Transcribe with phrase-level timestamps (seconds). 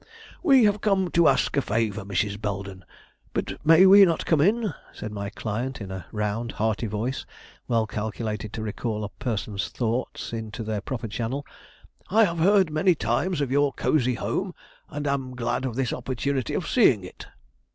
[0.41, 2.41] "We have come to ask a favor, Mrs.
[2.41, 2.83] Belden;
[3.33, 4.73] but may we not come in?
[4.91, 7.23] "said my client in a round, hearty voice
[7.67, 11.45] well calculated to recall a person's thoughts into their proper channel.
[12.09, 14.55] "I have heard many times of your cosy home,
[14.89, 17.27] and am glad of this opportunity of seeing it."